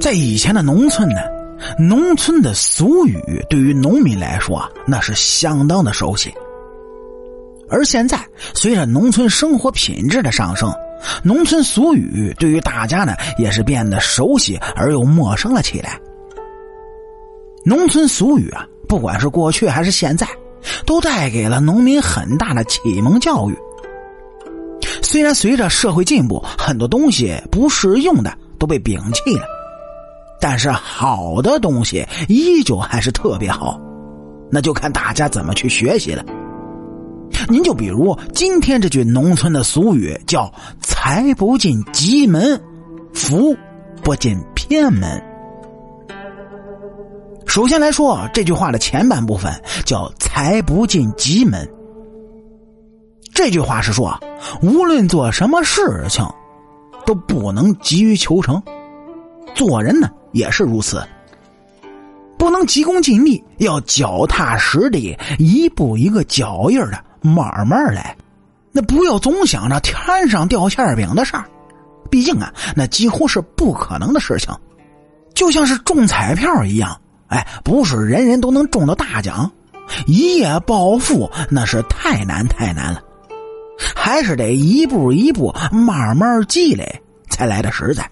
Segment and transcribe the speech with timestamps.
[0.00, 1.20] 在以前的农村呢，
[1.78, 6.32] 农村的俗语对于农民来说那是相当的熟悉。
[7.68, 8.24] 而现在，
[8.54, 10.72] 随着农村生活品质的上升，
[11.24, 15.98] 农村俗语对于大家呢也是变得熟悉而又陌生了起来。
[17.64, 20.28] 农村俗语啊，不管是过去还是现在，
[20.84, 23.58] 都带给了农民很大的启蒙教育。
[25.02, 29.46] 虽然随着社会进步，很多东西不适用的都被摒弃了，
[30.40, 33.80] 但是好的东西依旧还是特别好，
[34.50, 36.24] 那就看大家怎么去学习了。
[37.48, 40.52] 您就比如今天这句农村的俗语，叫
[40.82, 42.60] “财不进急门，
[43.12, 43.56] 福
[44.02, 45.22] 不进偏门”。
[47.46, 49.52] 首先来说，这句话的前半部分
[49.84, 51.68] 叫“财不进急门”。
[53.32, 54.18] 这句话是说，
[54.62, 56.24] 无论做什么事情，
[57.06, 58.60] 都不能急于求成，
[59.54, 61.02] 做人呢也是如此，
[62.36, 67.02] 不能急功近利，要脚踏实地，一步一个脚印的。
[67.22, 68.16] 慢慢来，
[68.70, 71.44] 那不要总想着天上掉馅饼的事儿，
[72.08, 74.54] 毕竟啊，那几乎是不可能的事情。
[75.34, 79.50] 就像是中彩票一样，哎，不是人人都能中到大奖，
[80.06, 83.02] 一夜暴富那是太难太难了，
[83.96, 87.02] 还是得一步一步慢慢积累
[87.36, 88.10] 才来的实在。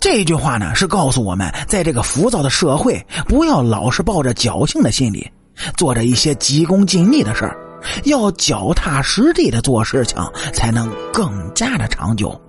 [0.00, 5.28] 这句话呢，是告诉我们，在这个浮躁的社会，不要老是抱着侥幸的心理，
[5.76, 7.58] 做着一些急功近利的事儿。
[8.04, 10.16] 要脚踏实地的做事情，
[10.52, 12.40] 才能更加的长久。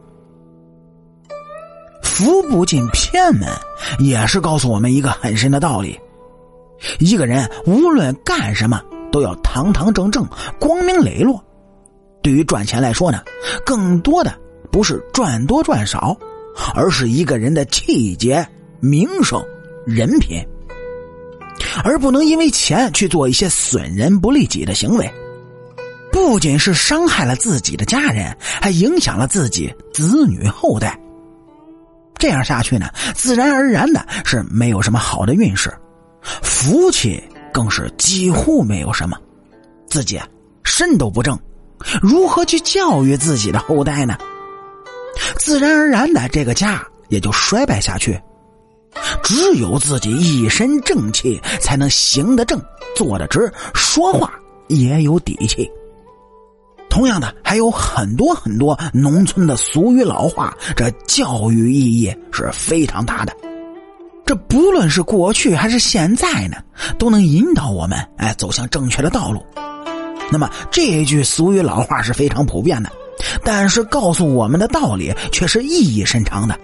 [2.03, 3.49] 福不进偏门，
[3.97, 5.99] 也是告诉我们一个很深的道理：
[6.99, 8.79] 一个人无论干什么，
[9.11, 10.27] 都要堂堂正正、
[10.59, 11.43] 光明磊落。
[12.21, 13.23] 对于赚钱来说呢，
[13.65, 14.33] 更多的
[14.71, 16.17] 不是赚多赚少，
[16.75, 18.47] 而是一个人的气节、
[18.79, 19.43] 名声、
[19.85, 20.43] 人品，
[21.83, 25.09] 而不能因为钱去做一些损人不利己的行为。
[26.11, 30.99] 不仅是伤害了自己的家人，还影响了自己子女后代。
[32.17, 35.71] 这样下去呢，自然而然的是没有什么好的运势，
[36.21, 37.21] 福气
[37.53, 39.17] 更是几乎没有什么。
[39.87, 40.19] 自己
[40.63, 41.37] 身都不正，
[42.01, 44.17] 如何去教育自己的后代呢？
[45.37, 48.19] 自然而然的，这个家也就衰败下去。
[49.23, 52.59] 只有自己一身正气，才能行得正、
[52.95, 54.33] 坐得直，说话
[54.67, 55.69] 也有底气。
[56.89, 63.35] 同样的，还有很多很多农村的俗语老话，这教育意义是非常大的。
[64.25, 66.57] 这不论是过去还是现在呢，
[66.97, 69.45] 都能引导我们哎走向正确的道路。
[70.31, 72.91] 那么这一句俗语老话是非常普遍的，
[73.43, 76.57] 但是告诉我们的道理却是意义深长的。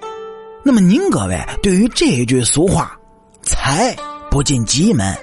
[0.63, 2.97] 那么您各位对于这句俗话
[3.43, 3.95] “财
[4.31, 5.15] 不进急门，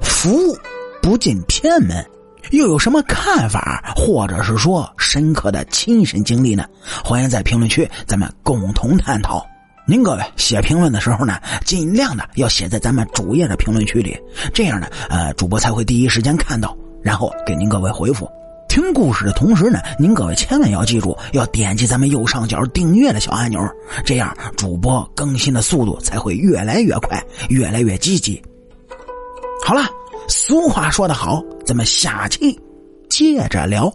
[0.00, 0.56] 福
[1.02, 2.04] 不进偏门”。
[2.50, 6.64] 又有什么看法，或者是说深刻的亲身经历呢？
[7.02, 9.44] 欢迎在评论区咱们共同探讨。
[9.88, 14.16] 您各位写评论的时候呢，尽量的要写在咱们主页的评论区里，
[14.52, 18.30] 这样呢，呃，主播才会第一时间看到，然后给您各位回复。
[18.68, 23.60] 听故事的同时呢，您各位千万要记住，要点击咱们右上角订阅的小按钮，
[24.04, 28.42] 这样主播更新的速度才会越来越快，越来越积极。
[29.64, 29.82] 好了。
[30.26, 32.58] 俗话说得好，咱们下期
[33.10, 33.94] 接着聊。